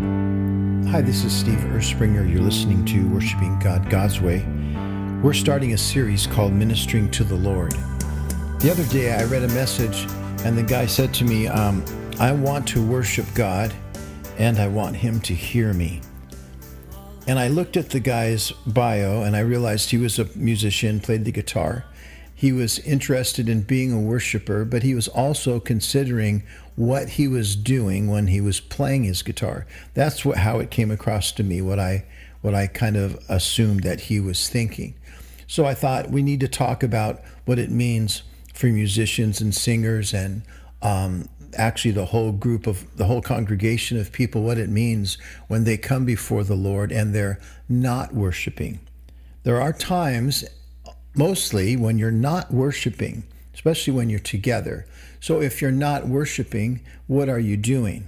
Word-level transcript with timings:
Hi, 0.00 1.00
this 1.00 1.24
is 1.24 1.32
Steve 1.32 1.58
Erspringer. 1.58 2.30
You're 2.30 2.40
listening 2.40 2.84
to 2.84 3.08
Worshiping 3.08 3.58
God 3.58 3.90
God's 3.90 4.20
Way. 4.20 4.46
We're 5.24 5.32
starting 5.32 5.72
a 5.72 5.78
series 5.78 6.24
called 6.24 6.52
Ministering 6.52 7.10
to 7.10 7.24
the 7.24 7.34
Lord. 7.34 7.72
The 8.60 8.70
other 8.70 8.84
day, 8.86 9.12
I 9.12 9.24
read 9.24 9.42
a 9.42 9.48
message, 9.48 10.06
and 10.44 10.56
the 10.56 10.62
guy 10.62 10.86
said 10.86 11.12
to 11.14 11.24
me, 11.24 11.48
um, 11.48 11.84
I 12.20 12.30
want 12.30 12.68
to 12.68 12.86
worship 12.86 13.26
God, 13.34 13.74
and 14.38 14.58
I 14.58 14.68
want 14.68 14.94
Him 14.94 15.20
to 15.22 15.34
hear 15.34 15.74
me. 15.74 16.00
And 17.26 17.36
I 17.36 17.48
looked 17.48 17.76
at 17.76 17.90
the 17.90 18.00
guy's 18.00 18.52
bio, 18.66 19.24
and 19.24 19.34
I 19.34 19.40
realized 19.40 19.90
he 19.90 19.98
was 19.98 20.20
a 20.20 20.28
musician, 20.36 21.00
played 21.00 21.24
the 21.24 21.32
guitar. 21.32 21.84
He 22.38 22.52
was 22.52 22.78
interested 22.78 23.48
in 23.48 23.62
being 23.62 23.90
a 23.90 23.98
worshiper, 23.98 24.64
but 24.64 24.84
he 24.84 24.94
was 24.94 25.08
also 25.08 25.58
considering 25.58 26.44
what 26.76 27.08
he 27.08 27.26
was 27.26 27.56
doing 27.56 28.06
when 28.06 28.28
he 28.28 28.40
was 28.40 28.60
playing 28.60 29.02
his 29.02 29.22
guitar. 29.22 29.66
That's 29.94 30.24
what, 30.24 30.38
how 30.38 30.60
it 30.60 30.70
came 30.70 30.92
across 30.92 31.32
to 31.32 31.42
me, 31.42 31.60
what 31.60 31.80
I, 31.80 32.04
what 32.40 32.54
I 32.54 32.68
kind 32.68 32.96
of 32.96 33.18
assumed 33.28 33.82
that 33.82 34.02
he 34.02 34.20
was 34.20 34.48
thinking. 34.48 34.94
So 35.48 35.66
I 35.66 35.74
thought 35.74 36.10
we 36.10 36.22
need 36.22 36.38
to 36.38 36.46
talk 36.46 36.84
about 36.84 37.22
what 37.44 37.58
it 37.58 37.72
means 37.72 38.22
for 38.54 38.66
musicians 38.66 39.40
and 39.40 39.52
singers 39.52 40.14
and 40.14 40.42
um, 40.80 41.28
actually 41.56 41.90
the 41.90 42.04
whole 42.04 42.30
group 42.30 42.68
of 42.68 42.96
the 42.96 43.06
whole 43.06 43.20
congregation 43.20 43.98
of 43.98 44.12
people, 44.12 44.44
what 44.44 44.58
it 44.58 44.68
means 44.68 45.18
when 45.48 45.64
they 45.64 45.76
come 45.76 46.04
before 46.04 46.44
the 46.44 46.54
Lord 46.54 46.92
and 46.92 47.12
they're 47.12 47.40
not 47.68 48.14
worshiping. 48.14 48.78
There 49.42 49.60
are 49.60 49.72
times, 49.72 50.44
mostly, 51.18 51.76
when 51.76 51.98
you're 51.98 52.10
not 52.10 52.52
worshiping, 52.52 53.24
especially 53.52 53.92
when 53.92 54.08
you're 54.08 54.20
together. 54.20 54.86
So 55.20 55.42
if 55.42 55.60
you're 55.60 55.72
not 55.72 56.06
worshiping, 56.06 56.80
what 57.08 57.28
are 57.28 57.40
you 57.40 57.56
doing? 57.56 58.06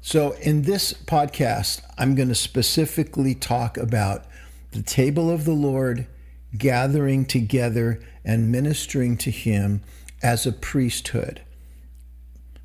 So 0.00 0.32
in 0.40 0.62
this 0.62 0.92
podcast, 0.92 1.82
I'm 1.98 2.14
going 2.14 2.28
to 2.28 2.34
specifically 2.36 3.34
talk 3.34 3.76
about 3.76 4.24
the 4.70 4.82
table 4.82 5.28
of 5.28 5.44
the 5.44 5.52
Lord, 5.52 6.06
gathering 6.56 7.26
together 7.26 8.00
and 8.24 8.52
ministering 8.52 9.16
to 9.18 9.30
Him 9.30 9.82
as 10.22 10.46
a 10.46 10.52
priesthood. 10.52 11.42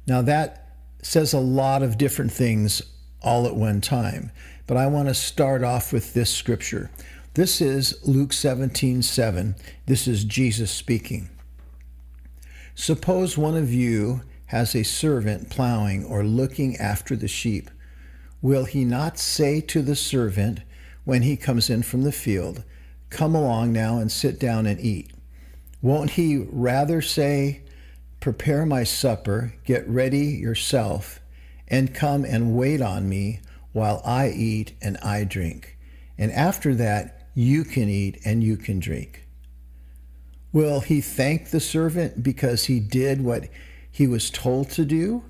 Now, 0.05 0.21
that 0.21 0.77
says 1.01 1.33
a 1.33 1.39
lot 1.39 1.81
of 1.81 1.97
different 1.97 2.31
things 2.31 2.81
all 3.21 3.47
at 3.47 3.55
one 3.55 3.81
time, 3.81 4.31
but 4.67 4.77
I 4.77 4.85
want 4.87 5.07
to 5.07 5.13
start 5.13 5.63
off 5.63 5.91
with 5.91 6.13
this 6.13 6.29
scripture. 6.29 6.91
This 7.35 7.61
is 7.61 7.97
Luke 8.07 8.31
17 8.31 9.01
7. 9.01 9.55
This 9.87 10.07
is 10.07 10.23
Jesus 10.23 10.69
speaking. 10.69 11.31
Suppose 12.75 13.39
one 13.39 13.57
of 13.57 13.73
you 13.73 14.21
has 14.47 14.75
a 14.75 14.83
servant 14.83 15.49
plowing 15.49 16.05
or 16.05 16.23
looking 16.23 16.77
after 16.77 17.15
the 17.15 17.27
sheep. 17.27 17.71
Will 18.43 18.65
he 18.65 18.85
not 18.85 19.17
say 19.17 19.61
to 19.61 19.81
the 19.81 19.95
servant 19.95 20.59
when 21.05 21.23
he 21.23 21.35
comes 21.35 21.71
in 21.71 21.81
from 21.81 22.03
the 22.03 22.11
field, 22.11 22.63
Come 23.09 23.33
along 23.33 23.73
now 23.73 23.97
and 23.97 24.11
sit 24.11 24.39
down 24.39 24.67
and 24.67 24.79
eat? 24.79 25.09
Won't 25.81 26.11
he 26.11 26.37
rather 26.37 27.01
say, 27.01 27.63
Prepare 28.19 28.67
my 28.67 28.83
supper, 28.83 29.55
get 29.65 29.89
ready 29.89 30.27
yourself, 30.27 31.19
and 31.67 31.95
come 31.95 32.25
and 32.25 32.55
wait 32.55 32.79
on 32.79 33.09
me 33.09 33.39
while 33.71 34.03
I 34.05 34.29
eat 34.29 34.73
and 34.83 34.97
I 34.97 35.23
drink? 35.23 35.79
And 36.15 36.31
after 36.31 36.75
that, 36.75 37.21
you 37.33 37.63
can 37.63 37.89
eat 37.89 38.19
and 38.25 38.43
you 38.43 38.57
can 38.57 38.79
drink. 38.79 39.27
Will 40.51 40.81
he 40.81 41.01
thank 41.01 41.49
the 41.49 41.59
servant 41.59 42.21
because 42.21 42.65
he 42.65 42.79
did 42.79 43.23
what 43.23 43.49
he 43.89 44.05
was 44.05 44.29
told 44.29 44.69
to 44.71 44.85
do? 44.85 45.23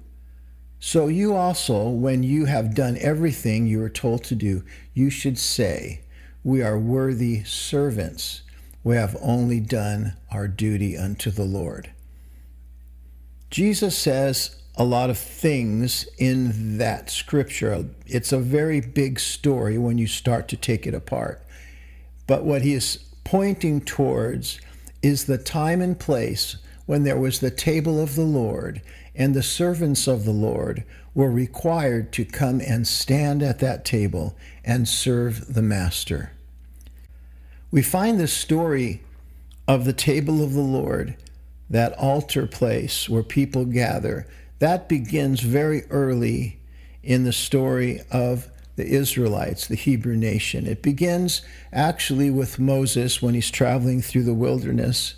So 0.79 1.07
you 1.07 1.33
also, 1.33 1.87
when 1.87 2.23
you 2.23 2.45
have 2.45 2.75
done 2.75 2.97
everything 2.99 3.65
you 3.65 3.79
were 3.79 3.89
told 3.89 4.25
to 4.25 4.35
do, 4.35 4.63
you 4.93 5.09
should 5.09 5.37
say, 5.37 6.01
We 6.43 6.61
are 6.61 6.77
worthy 6.77 7.43
servants. 7.45 8.41
We 8.83 8.97
have 8.97 9.15
only 9.21 9.61
done 9.61 10.17
our 10.29 10.49
duty 10.49 10.97
unto 10.97 11.31
the 11.31 11.45
Lord. 11.45 11.91
Jesus 13.49 13.97
says 13.97 14.57
a 14.75 14.83
lot 14.83 15.09
of 15.09 15.17
things 15.17 16.05
in 16.17 16.79
that 16.79 17.09
scripture. 17.09 17.85
It's 18.05 18.33
a 18.33 18.39
very 18.39 18.81
big 18.81 19.21
story 19.21 19.77
when 19.77 19.97
you 19.97 20.07
start 20.07 20.49
to 20.49 20.57
take 20.57 20.85
it 20.85 20.93
apart. 20.93 21.41
But 22.27 22.43
what 22.43 22.61
he 22.61 22.73
is 22.73 22.99
pointing 23.23 23.81
towards 23.81 24.59
is 25.01 25.25
the 25.25 25.37
time 25.37 25.81
and 25.81 25.99
place 25.99 26.57
when 26.85 27.03
there 27.03 27.17
was 27.17 27.39
the 27.39 27.51
table 27.51 27.99
of 28.01 28.15
the 28.15 28.21
Lord, 28.21 28.81
and 29.15 29.33
the 29.33 29.43
servants 29.43 30.07
of 30.07 30.25
the 30.25 30.31
Lord 30.31 30.83
were 31.13 31.31
required 31.31 32.11
to 32.13 32.25
come 32.25 32.59
and 32.61 32.87
stand 32.87 33.43
at 33.43 33.59
that 33.59 33.85
table 33.85 34.35
and 34.63 34.87
serve 34.87 35.53
the 35.53 35.61
Master. 35.61 36.31
We 37.71 37.81
find 37.81 38.19
the 38.19 38.27
story 38.27 39.01
of 39.67 39.85
the 39.85 39.93
table 39.93 40.43
of 40.43 40.53
the 40.53 40.61
Lord, 40.61 41.15
that 41.69 41.97
altar 41.97 42.45
place 42.47 43.07
where 43.07 43.23
people 43.23 43.65
gather, 43.65 44.27
that 44.59 44.89
begins 44.89 45.39
very 45.41 45.85
early 45.89 46.59
in 47.01 47.23
the 47.23 47.33
story 47.33 48.01
of 48.11 48.49
the 48.75 48.87
Israelites, 48.87 49.67
the 49.67 49.75
Hebrew 49.75 50.15
nation. 50.15 50.65
It 50.65 50.81
begins 50.81 51.41
actually 51.71 52.29
with 52.29 52.59
Moses 52.59 53.21
when 53.21 53.33
he's 53.33 53.51
traveling 53.51 54.01
through 54.01 54.23
the 54.23 54.33
wilderness. 54.33 55.15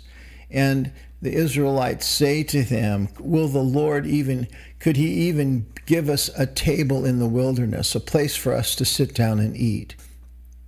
And 0.50 0.92
the 1.22 1.34
Israelites 1.34 2.06
say 2.06 2.42
to 2.44 2.62
him, 2.62 3.08
Will 3.18 3.48
the 3.48 3.58
Lord 3.58 4.06
even, 4.06 4.48
could 4.78 4.96
he 4.96 5.08
even 5.28 5.66
give 5.86 6.08
us 6.08 6.28
a 6.36 6.46
table 6.46 7.04
in 7.04 7.18
the 7.18 7.28
wilderness, 7.28 7.94
a 7.94 8.00
place 8.00 8.36
for 8.36 8.52
us 8.52 8.74
to 8.76 8.84
sit 8.84 9.14
down 9.14 9.38
and 9.38 9.56
eat? 9.56 9.96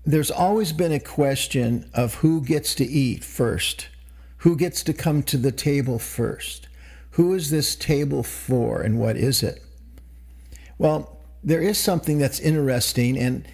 There's 0.04 0.30
always 0.30 0.72
been 0.72 0.92
a 0.92 1.00
question 1.00 1.90
of 1.92 2.14
who 2.14 2.40
gets 2.40 2.74
to 2.76 2.84
eat 2.84 3.22
first, 3.22 3.88
who 4.38 4.56
gets 4.56 4.82
to 4.84 4.94
come 4.94 5.22
to 5.24 5.36
the 5.36 5.52
table 5.52 5.98
first. 5.98 6.68
Who 7.12 7.34
is 7.34 7.50
this 7.50 7.76
table 7.76 8.22
for 8.22 8.80
and 8.80 8.98
what 8.98 9.16
is 9.16 9.42
it? 9.42 9.62
Well, 10.78 11.17
there 11.42 11.62
is 11.62 11.78
something 11.78 12.18
that's 12.18 12.40
interesting 12.40 13.16
and 13.18 13.46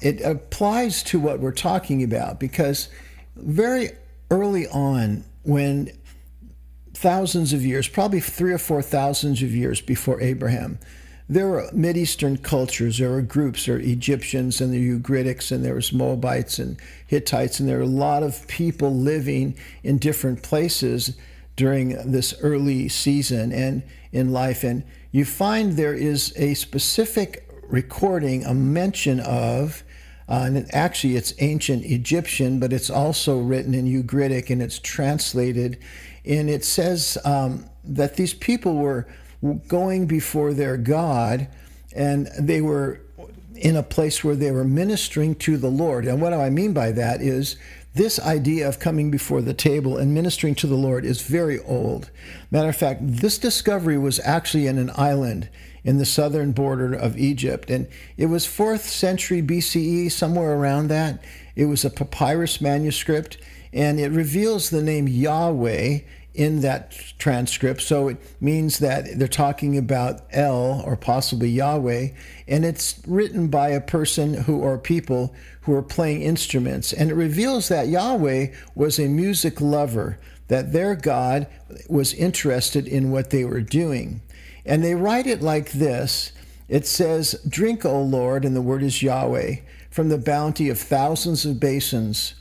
it 0.00 0.20
applies 0.22 1.02
to 1.04 1.18
what 1.18 1.40
we're 1.40 1.52
talking 1.52 2.02
about 2.02 2.38
because 2.40 2.88
very 3.36 3.90
early 4.30 4.66
on, 4.68 5.24
when 5.42 5.90
thousands 6.94 7.52
of 7.52 7.64
years, 7.64 7.88
probably 7.88 8.20
three 8.20 8.52
or 8.52 8.58
four 8.58 8.82
thousands 8.82 9.42
of 9.42 9.54
years 9.54 9.80
before 9.80 10.20
Abraham, 10.20 10.78
there 11.28 11.48
were 11.48 11.70
Mideastern 11.72 12.42
cultures. 12.42 12.98
There 12.98 13.10
were 13.10 13.22
groups. 13.22 13.66
There 13.66 13.76
were 13.76 13.80
Egyptians 13.80 14.60
and 14.60 14.72
the 14.72 14.98
Ugaritics, 14.98 15.52
and 15.52 15.64
there 15.64 15.76
was 15.76 15.92
Moabites 15.92 16.58
and 16.58 16.76
Hittites, 17.06 17.60
and 17.60 17.68
there 17.68 17.78
were 17.78 17.84
a 17.84 17.86
lot 17.86 18.22
of 18.22 18.46
people 18.48 18.94
living 18.94 19.56
in 19.84 19.98
different 19.98 20.42
places 20.42 21.16
during 21.60 22.10
this 22.10 22.32
early 22.40 22.88
season 22.88 23.52
and 23.52 23.82
in 24.12 24.32
life. 24.32 24.64
And 24.64 24.82
you 25.12 25.26
find 25.26 25.74
there 25.74 25.92
is 25.92 26.32
a 26.36 26.54
specific 26.54 27.46
recording, 27.68 28.46
a 28.46 28.54
mention 28.54 29.20
of, 29.20 29.84
uh, 30.26 30.44
and 30.46 30.74
actually 30.74 31.16
it's 31.16 31.34
ancient 31.40 31.84
Egyptian, 31.84 32.60
but 32.60 32.72
it's 32.72 32.88
also 32.88 33.38
written 33.40 33.74
in 33.74 33.84
Ugaritic 33.84 34.48
and 34.48 34.62
it's 34.62 34.78
translated. 34.78 35.78
And 36.24 36.48
it 36.48 36.64
says 36.64 37.18
um, 37.26 37.68
that 37.84 38.16
these 38.16 38.32
people 38.32 38.76
were 38.76 39.06
going 39.68 40.06
before 40.06 40.54
their 40.54 40.78
God 40.78 41.46
and 41.94 42.28
they 42.38 42.62
were 42.62 43.02
in 43.54 43.76
a 43.76 43.82
place 43.82 44.24
where 44.24 44.36
they 44.36 44.50
were 44.50 44.64
ministering 44.64 45.34
to 45.34 45.58
the 45.58 45.68
Lord. 45.68 46.06
And 46.06 46.22
what 46.22 46.30
do 46.30 46.36
I 46.36 46.48
mean 46.48 46.72
by 46.72 46.92
that 46.92 47.20
is 47.20 47.56
this 47.94 48.20
idea 48.20 48.68
of 48.68 48.78
coming 48.78 49.10
before 49.10 49.42
the 49.42 49.54
table 49.54 49.96
and 49.96 50.14
ministering 50.14 50.54
to 50.56 50.66
the 50.66 50.76
Lord 50.76 51.04
is 51.04 51.22
very 51.22 51.58
old. 51.60 52.10
Matter 52.50 52.68
of 52.68 52.76
fact, 52.76 53.00
this 53.02 53.38
discovery 53.38 53.98
was 53.98 54.20
actually 54.20 54.66
in 54.66 54.78
an 54.78 54.92
island 54.94 55.48
in 55.82 55.98
the 55.98 56.06
southern 56.06 56.52
border 56.52 56.94
of 56.94 57.18
Egypt. 57.18 57.70
And 57.70 57.88
it 58.16 58.26
was 58.26 58.46
4th 58.46 58.80
century 58.80 59.42
BCE, 59.42 60.12
somewhere 60.12 60.54
around 60.54 60.88
that. 60.88 61.22
It 61.56 61.64
was 61.64 61.84
a 61.84 61.90
papyrus 61.90 62.60
manuscript, 62.60 63.38
and 63.72 63.98
it 63.98 64.10
reveals 64.10 64.70
the 64.70 64.82
name 64.82 65.08
Yahweh 65.08 66.00
in 66.40 66.62
that 66.62 66.92
transcript. 67.18 67.82
So 67.82 68.08
it 68.08 68.16
means 68.40 68.78
that 68.78 69.18
they're 69.18 69.28
talking 69.28 69.76
about 69.76 70.22
El 70.30 70.80
or 70.86 70.96
possibly 70.96 71.50
Yahweh, 71.50 72.08
and 72.48 72.64
it's 72.64 73.02
written 73.06 73.48
by 73.48 73.68
a 73.68 73.80
person 73.82 74.32
who 74.32 74.60
or 74.60 74.78
people 74.78 75.34
who 75.60 75.74
are 75.74 75.82
playing 75.82 76.22
instruments. 76.22 76.94
And 76.94 77.10
it 77.10 77.14
reveals 77.14 77.68
that 77.68 77.88
Yahweh 77.88 78.54
was 78.74 78.98
a 78.98 79.06
music 79.06 79.60
lover, 79.60 80.18
that 80.48 80.72
their 80.72 80.96
God 80.96 81.46
was 81.90 82.14
interested 82.14 82.88
in 82.88 83.10
what 83.10 83.28
they 83.28 83.44
were 83.44 83.60
doing. 83.60 84.22
And 84.64 84.82
they 84.82 84.94
write 84.94 85.26
it 85.26 85.42
like 85.42 85.72
this 85.72 86.32
it 86.70 86.86
says, 86.86 87.38
Drink, 87.46 87.84
O 87.84 88.00
Lord, 88.00 88.46
and 88.46 88.56
the 88.56 88.62
word 88.62 88.82
is 88.82 89.02
Yahweh, 89.02 89.56
from 89.90 90.08
the 90.08 90.16
bounty 90.16 90.70
of 90.70 90.78
thousands 90.78 91.44
of 91.44 91.60
basins. 91.60 92.32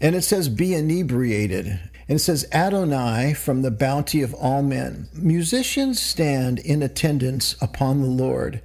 And 0.00 0.16
it 0.16 0.22
says, 0.22 0.48
Be 0.48 0.74
inebriated. 0.74 1.66
And 2.08 2.16
it 2.16 2.20
says, 2.20 2.46
Adonai 2.52 3.34
from 3.34 3.62
the 3.62 3.70
bounty 3.70 4.22
of 4.22 4.34
all 4.34 4.62
men. 4.62 5.08
Musicians 5.14 6.00
stand 6.00 6.58
in 6.58 6.82
attendance 6.82 7.54
upon 7.60 8.00
the 8.00 8.08
Lord, 8.08 8.62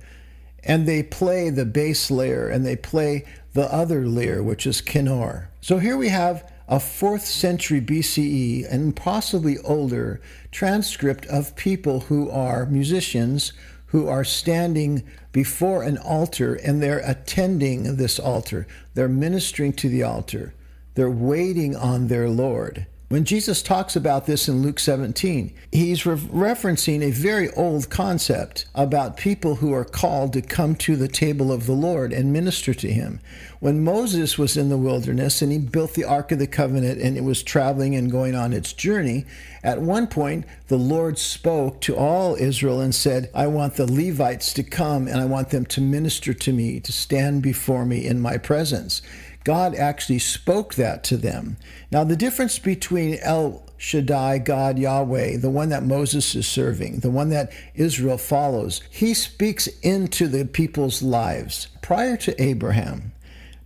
and 0.64 0.88
they 0.88 1.04
play 1.04 1.50
the 1.50 1.66
bass 1.66 2.10
lyre 2.10 2.50
and 2.50 2.66
they 2.66 2.76
play 2.76 3.26
the 3.54 3.72
other 3.72 4.06
lyre, 4.06 4.42
which 4.42 4.66
is 4.66 4.82
kinnor. 4.82 5.48
So 5.62 5.78
here 5.78 5.96
we 5.96 6.10
have 6.10 6.52
a 6.68 6.78
4th 6.78 7.22
century 7.22 7.80
BCE 7.80 8.66
and 8.72 8.96
possibly 8.96 9.60
older 9.60 10.20
transcript 10.52 11.26
of 11.28 11.56
people 11.56 12.02
who 12.02 12.30
are 12.32 12.66
musicians 12.66 13.54
who 13.88 14.08
are 14.08 14.24
standing 14.24 15.04
before 15.32 15.84
an 15.84 15.98
altar 15.98 16.56
and 16.56 16.82
they're 16.82 17.04
attending 17.06 17.98
this 17.98 18.20
altar. 18.20 18.66
They're 18.94 19.08
ministering 19.08 19.74
to 19.74 19.88
the 19.90 20.04
altar. 20.04 20.54
They're 20.96 21.10
waiting 21.10 21.76
on 21.76 22.08
their 22.08 22.30
Lord. 22.30 22.88
When 23.08 23.24
Jesus 23.24 23.62
talks 23.62 23.96
about 23.96 24.26
this 24.26 24.48
in 24.48 24.64
Luke 24.64 24.80
17, 24.80 25.54
he's 25.72 26.08
re- 26.08 26.16
referencing 26.16 27.04
a 27.04 27.12
very 27.12 27.52
old 27.52 27.92
concept 27.92 28.66
about 28.74 29.16
people 29.16 29.56
who 29.56 29.72
are 29.74 29.86
called 29.86 30.34
to 30.34 30.42
come 30.42 30.76
to 30.78 30.96
the 30.96 31.08
table 31.08 31.52
of 31.52 31.68
the 31.68 31.74
Lord 31.74 32.12
and 32.12 32.34
minister 32.34 32.74
to 32.74 32.92
him. 32.92 33.20
When 33.60 33.84
Moses 33.84 34.40
was 34.40 34.58
in 34.58 34.70
the 34.70 34.78
wilderness 34.78 35.44
and 35.44 35.52
he 35.52 35.60
built 35.60 35.94
the 35.94 36.04
Ark 36.04 36.32
of 36.32 36.40
the 36.40 36.48
Covenant 36.48 37.00
and 37.00 37.16
it 37.16 37.24
was 37.24 37.44
traveling 37.44 37.96
and 37.96 38.12
going 38.12 38.34
on 38.34 38.54
its 38.54 38.74
journey, 38.74 39.26
at 39.64 39.82
one 39.82 40.08
point 40.08 40.46
the 40.68 40.78
Lord 40.78 41.20
spoke 41.20 41.82
to 41.82 41.96
all 41.96 42.36
Israel 42.36 42.82
and 42.82 42.96
said, 42.96 43.30
I 43.36 43.46
want 43.46 43.76
the 43.76 43.92
Levites 43.92 44.52
to 44.54 44.64
come 44.64 45.08
and 45.08 45.22
I 45.22 45.26
want 45.26 45.52
them 45.52 45.68
to 45.68 45.80
minister 45.80 46.34
to 46.34 46.52
me, 46.52 46.80
to 46.80 46.92
stand 46.92 47.44
before 47.44 47.86
me 47.86 48.04
in 48.04 48.20
my 48.20 48.38
presence. 48.38 49.04
God 49.46 49.76
actually 49.76 50.20
spoke 50.20 50.74
that 50.74 51.04
to 51.06 51.18
them. 51.18 51.58
Now, 51.92 52.04
the 52.04 52.16
difference 52.16 52.60
between 52.60 53.20
El 53.22 53.64
Shaddai, 53.78 54.40
God 54.40 54.80
Yahweh, 54.80 55.38
the 55.38 55.52
one 55.52 55.70
that 55.70 55.84
Moses 55.84 56.34
is 56.34 56.48
serving, 56.48 57.00
the 57.00 57.12
one 57.12 57.30
that 57.30 57.54
Israel 57.76 58.18
follows, 58.18 58.82
he 58.90 59.14
speaks 59.14 59.68
into 59.84 60.28
the 60.28 60.46
people's 60.46 61.04
lives. 61.04 61.68
Prior 61.82 62.18
to 62.18 62.42
Abraham, 62.42 63.14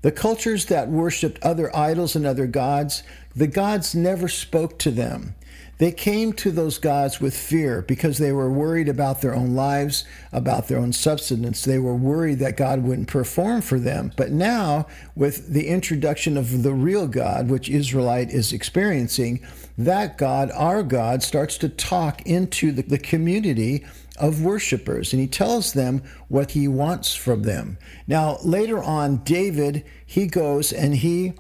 the 0.02 0.12
cultures 0.12 0.66
that 0.66 0.90
worshiped 0.90 1.42
other 1.42 1.74
idols 1.76 2.16
and 2.16 2.26
other 2.26 2.48
gods, 2.48 3.02
the 3.34 3.48
gods 3.48 3.96
never 3.96 4.28
spoke 4.28 4.80
to 4.80 4.92
them. 4.92 5.36
They 5.80 5.94
came 5.94 6.34
to 6.34 6.52
those 6.52 6.78
gods 6.78 7.22
with 7.22 7.36
fear 7.36 7.82
because 7.82 8.18
they 8.18 8.34
were 8.34 8.52
worried 8.52 8.90
about 8.90 9.22
their 9.22 9.34
own 9.34 9.56
lives, 9.56 10.04
about 10.34 10.68
their 10.68 10.78
own 10.78 10.92
subsistence. 10.92 11.64
They 11.64 11.80
were 11.80 11.96
worried 11.96 12.40
that 12.40 12.58
God 12.58 12.84
wouldn't 12.84 13.08
perform 13.08 13.62
for 13.62 13.80
them. 13.80 14.12
But 14.18 14.32
now, 14.32 14.88
with 15.16 15.54
the 15.54 15.68
introduction 15.68 16.36
of 16.36 16.64
the 16.64 16.74
real 16.74 17.08
God, 17.08 17.50
which 17.50 17.70
Israelite 17.70 18.30
is 18.30 18.52
experiencing, 18.52 19.40
that 19.78 20.18
God, 20.18 20.52
our 20.54 20.84
God, 20.84 21.24
starts 21.24 21.58
to 21.60 21.70
talk 21.70 22.22
into 22.26 22.74
the, 22.74 22.82
the 22.82 23.00
community 23.00 23.86
of 24.18 24.44
worshipers 24.44 25.14
and 25.14 25.22
he 25.22 25.28
tells 25.28 25.72
them 25.72 26.04
what 26.28 26.52
he 26.52 26.68
wants 26.68 27.16
from 27.16 27.44
them. 27.44 27.78
Now, 28.06 28.38
later 28.44 28.84
on, 28.84 29.24
David, 29.24 29.86
he 30.06 30.28
goes 30.28 30.74
and 30.74 30.96
he 30.96 31.36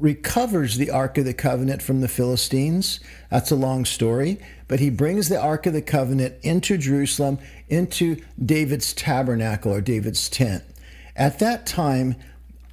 recovers 0.00 0.76
the 0.76 0.90
Ark 0.90 1.18
of 1.18 1.24
the 1.24 1.34
Covenant 1.34 1.82
from 1.82 2.00
the 2.00 2.08
Philistines. 2.08 3.00
That's 3.30 3.50
a 3.50 3.56
long 3.56 3.84
story. 3.84 4.38
But 4.66 4.80
he 4.80 4.90
brings 4.90 5.28
the 5.28 5.40
Ark 5.40 5.66
of 5.66 5.72
the 5.72 5.82
Covenant 5.82 6.36
into 6.42 6.78
Jerusalem, 6.78 7.38
into 7.68 8.22
David's 8.44 8.92
tabernacle 8.92 9.72
or 9.72 9.80
David's 9.80 10.28
tent. 10.28 10.64
At 11.16 11.38
that 11.40 11.66
time, 11.66 12.16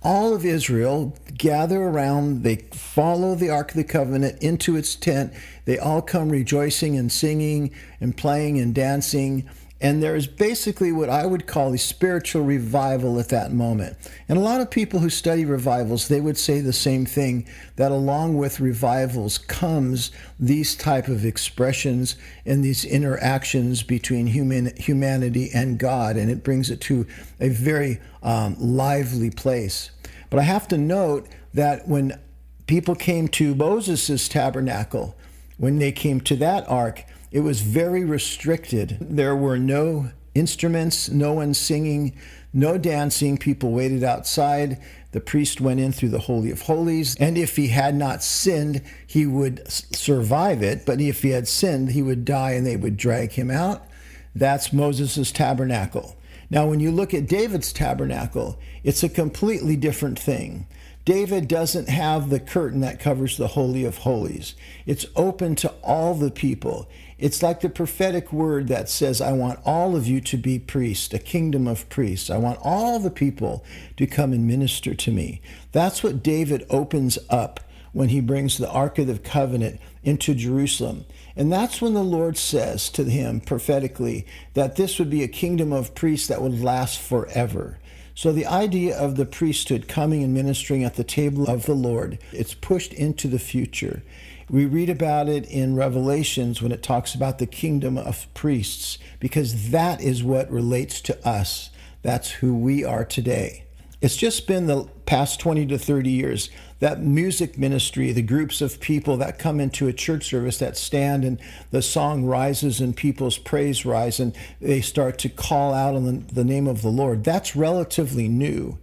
all 0.04 0.34
of 0.34 0.46
Israel 0.46 1.18
gather 1.38 1.82
around, 1.82 2.44
they 2.44 2.58
follow 2.72 3.36
the 3.36 3.50
Ark 3.50 3.72
of 3.72 3.78
the 3.78 3.84
Covenant 3.84 4.42
into 4.42 4.76
its 4.76 4.96
tent. 4.96 5.34
They 5.66 5.78
all 5.78 6.02
come 6.02 6.30
rejoicing 6.30 6.98
and 6.98 7.12
singing 7.12 7.72
and 8.00 8.16
playing 8.16 8.60
and 8.60 8.74
dancing 8.74 9.50
and 9.80 10.02
there 10.02 10.16
is 10.16 10.26
basically 10.26 10.92
what 10.92 11.10
I 11.10 11.26
would 11.26 11.46
call 11.46 11.72
a 11.74 11.78
spiritual 11.78 12.44
revival 12.44 13.20
at 13.20 13.30
that 13.30 13.52
moment. 13.52 13.96
And 14.28 14.38
a 14.38 14.42
lot 14.42 14.60
of 14.60 14.72
people 14.72 15.00
who 15.00 15.10
study 15.10 15.46
revivals, 15.46 16.08
they 16.08 16.20
would 16.20 16.38
say 16.38 16.62
the 16.62 16.74
same 16.74 17.06
thing 17.06 17.48
that 17.76 17.92
along 17.92 18.38
with 18.38 18.60
revivals 18.60 19.38
comes 19.38 20.12
these 20.40 20.76
type 20.76 21.08
of 21.08 21.26
expressions 21.26 22.16
and 22.46 22.64
these 22.64 22.86
interactions 22.86 23.84
between 23.84 24.28
human 24.28 24.76
humanity 24.78 25.52
and 25.54 25.78
God, 25.78 26.18
and 26.18 26.32
it 26.32 26.44
brings 26.44 26.72
it 26.72 26.82
to 26.82 27.06
a 27.40 27.50
very 27.50 28.00
um, 28.24 28.56
lively 28.60 29.30
place. 29.30 29.92
But 30.32 30.40
I 30.40 30.44
have 30.44 30.68
to 30.70 30.78
note 30.78 31.28
that 31.54 31.88
when 31.88 32.20
people 32.66 32.96
came 32.96 33.28
to 33.30 33.54
Moses' 33.54 34.28
tabernacle, 34.28 35.16
when 35.58 35.78
they 35.78 35.92
came 35.92 36.20
to 36.22 36.36
that 36.38 36.68
ark, 36.68 37.04
it 37.32 37.42
was 37.42 37.62
very 37.62 38.04
restricted. 38.04 38.98
There 39.02 39.36
were 39.36 39.58
no 39.58 40.12
instruments, 40.34 41.10
no 41.10 41.34
one 41.34 41.54
singing, 41.54 42.16
no 42.54 42.78
dancing. 42.78 43.38
People 43.38 43.72
waited 43.72 44.04
outside. 44.04 44.82
The 45.12 45.20
priest 45.22 45.60
went 45.62 45.80
in 45.80 45.92
through 45.92 46.10
the 46.10 46.20
Holy 46.20 46.52
of 46.52 46.64
Holies. 46.64 47.16
And 47.20 47.38
if 47.38 47.56
he 47.56 47.70
had 47.70 47.96
not 47.96 48.24
sinned, 48.24 48.82
he 49.06 49.26
would 49.26 49.70
survive 49.72 50.62
it. 50.62 50.86
But 50.86 51.02
if 51.02 51.22
he 51.22 51.30
had 51.30 51.48
sinned, 51.48 51.92
he 51.92 52.02
would 52.02 52.26
die 52.26 52.52
and 52.52 52.66
they 52.66 52.78
would 52.78 52.98
drag 52.98 53.32
him 53.32 53.50
out. 53.50 53.88
That's 54.36 54.72
Moses' 54.72 55.32
tabernacle. 55.32 56.16
Now, 56.50 56.68
when 56.68 56.80
you 56.80 56.92
look 56.92 57.14
at 57.14 57.28
David's 57.28 57.74
tabernacle, 57.74 58.60
it's 58.84 59.04
a 59.04 59.10
completely 59.10 59.76
different 59.76 60.18
thing. 60.18 60.68
David 61.08 61.48
doesn't 61.48 61.88
have 61.88 62.30
the 62.30 62.40
curtain 62.42 62.82
that 62.82 63.00
covers 63.00 63.38
the 63.38 63.48
Holy 63.48 63.86
of 63.86 64.00
Holies. 64.00 64.56
It's 64.86 65.06
open 65.16 65.56
to 65.56 65.70
all 65.82 66.14
the 66.14 66.30
people. 66.30 66.90
It's 67.18 67.42
like 67.42 67.62
the 67.62 67.70
prophetic 67.70 68.34
word 68.34 68.68
that 68.68 68.90
says, 68.90 69.22
I 69.22 69.32
want 69.32 69.62
all 69.64 69.96
of 69.96 70.06
you 70.06 70.20
to 70.20 70.36
be 70.36 70.60
priests, 70.60 71.14
a 71.14 71.20
kingdom 71.20 71.66
of 71.66 71.88
priests. 71.88 72.30
I 72.30 72.36
want 72.36 72.60
all 72.62 73.00
the 73.00 73.10
people 73.10 73.64
to 73.96 74.06
come 74.06 74.34
and 74.34 74.46
minister 74.46 74.94
to 74.96 75.10
me. 75.10 75.40
That's 75.72 76.04
what 76.04 76.22
David 76.22 76.66
opens 76.70 77.18
up 77.30 77.62
when 77.94 78.10
he 78.10 78.20
brings 78.20 78.58
the 78.58 78.70
Ark 78.70 79.00
of 79.00 79.08
the 79.08 79.18
Covenant 79.18 79.80
into 80.04 80.36
Jerusalem. 80.36 81.06
And 81.38 81.50
that's 81.50 81.82
when 81.82 81.94
the 81.94 82.04
Lord 82.04 82.38
says 82.38 82.90
to 82.90 83.06
him 83.06 83.40
prophetically 83.40 84.28
that 84.56 84.76
this 84.76 85.00
would 85.00 85.10
be 85.10 85.24
a 85.24 85.30
kingdom 85.30 85.72
of 85.72 85.96
priests 85.96 86.28
that 86.28 86.42
would 86.42 86.62
last 86.62 87.00
forever. 87.00 87.80
So 88.18 88.32
the 88.32 88.48
idea 88.48 88.98
of 88.98 89.16
the 89.16 89.28
priesthood 89.28 89.88
coming 89.88 90.24
and 90.24 90.34
ministering 90.34 90.84
at 90.84 90.96
the 90.96 91.04
table 91.04 91.48
of 91.48 91.68
the 91.68 91.76
Lord, 91.76 92.18
it's 92.32 92.56
pushed 92.56 92.92
into 92.92 93.28
the 93.28 93.38
future. 93.38 94.02
We 94.50 94.66
read 94.66 94.90
about 94.90 95.30
it 95.30 95.46
in 95.46 95.76
Revelations 95.76 96.60
when 96.60 96.72
it 96.72 96.82
talks 96.82 97.14
about 97.14 97.38
the 97.38 97.46
kingdom 97.46 97.96
of 97.96 98.26
priests, 98.34 98.98
because 99.20 99.70
that 99.70 100.02
is 100.02 100.24
what 100.24 100.50
relates 100.50 101.00
to 101.02 101.28
us. 101.28 101.70
That's 102.02 102.32
who 102.32 102.56
we 102.56 102.84
are 102.84 103.06
today. 103.06 103.66
It's 104.02 104.18
just 104.18 104.48
been 104.48 104.66
the 104.66 104.86
past 105.06 105.40
20 105.40 105.68
to 105.68 105.78
30 105.78 106.10
years 106.10 106.50
that 106.80 107.02
music 107.02 107.58
ministry, 107.58 108.12
the 108.12 108.22
groups 108.22 108.62
of 108.62 108.80
people 108.80 109.18
that 109.18 109.40
come 109.40 109.60
into 109.60 109.88
a 109.88 109.94
church 109.94 110.30
service 110.30 110.60
that 110.60 110.78
stand 110.78 111.24
and 111.26 111.40
the 111.72 111.82
song 111.82 112.26
rises 112.26 112.80
and 112.80 112.96
people's 112.96 113.38
praise 113.38 113.86
rise 113.86 114.20
and 114.20 114.36
they 114.62 114.82
start 114.82 115.18
to 115.20 115.30
call 115.30 115.74
out 115.74 115.96
on 115.96 116.06
the, 116.06 116.34
the 116.34 116.44
name 116.44 116.68
of 116.68 116.82
the 116.82 116.90
Lord. 116.90 117.24
That's 117.24 117.56
relatively 117.56 118.28
new. 118.28 118.78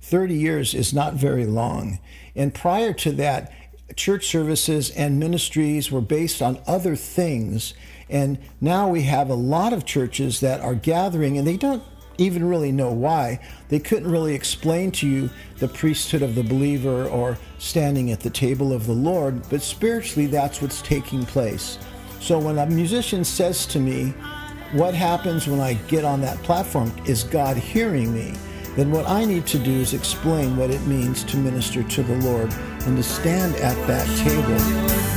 30 0.00 0.34
years 0.34 0.74
is 0.74 0.92
not 0.92 1.14
very 1.14 1.46
long. 1.46 1.98
And 2.34 2.54
prior 2.54 2.92
to 2.94 3.12
that, 3.12 3.52
church 3.94 4.26
services 4.26 4.90
and 4.90 5.18
ministries 5.18 5.90
were 5.90 6.00
based 6.00 6.42
on 6.42 6.58
other 6.66 6.96
things. 6.96 7.74
And 8.08 8.38
now 8.60 8.88
we 8.88 9.02
have 9.02 9.30
a 9.30 9.34
lot 9.34 9.72
of 9.72 9.84
churches 9.84 10.40
that 10.40 10.60
are 10.60 10.74
gathering 10.74 11.38
and 11.38 11.46
they 11.46 11.56
don't 11.56 11.82
even 12.18 12.48
really 12.48 12.72
know 12.72 12.90
why. 12.90 13.40
They 13.68 13.78
couldn't 13.78 14.10
really 14.10 14.34
explain 14.34 14.90
to 14.92 15.08
you 15.08 15.30
the 15.58 15.68
priesthood 15.68 16.22
of 16.22 16.34
the 16.34 16.42
believer 16.42 17.06
or 17.06 17.38
standing 17.58 18.10
at 18.10 18.20
the 18.20 18.30
table 18.30 18.72
of 18.72 18.86
the 18.86 18.92
Lord, 18.92 19.48
but 19.48 19.62
spiritually, 19.62 20.26
that's 20.26 20.60
what's 20.60 20.82
taking 20.82 21.24
place. 21.24 21.78
So 22.20 22.38
when 22.38 22.58
a 22.58 22.66
musician 22.66 23.24
says 23.24 23.66
to 23.66 23.78
me, 23.78 24.10
What 24.72 24.94
happens 24.94 25.46
when 25.46 25.60
I 25.60 25.74
get 25.74 26.04
on 26.04 26.20
that 26.22 26.42
platform? 26.42 26.92
Is 27.06 27.22
God 27.22 27.56
hearing 27.56 28.12
me? 28.12 28.34
Then 28.74 28.90
what 28.90 29.08
I 29.08 29.24
need 29.24 29.46
to 29.46 29.58
do 29.58 29.72
is 29.72 29.94
explain 29.94 30.56
what 30.56 30.70
it 30.70 30.82
means 30.82 31.24
to 31.24 31.36
minister 31.38 31.82
to 31.82 32.02
the 32.02 32.16
Lord 32.16 32.52
and 32.84 32.96
to 32.96 33.02
stand 33.02 33.54
at 33.56 33.86
that 33.86 34.06
table. 34.18 35.15